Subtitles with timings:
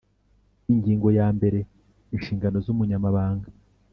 [0.71, 1.59] Ingingo ya mbere
[2.15, 3.47] Inshingano z Umunyamabanga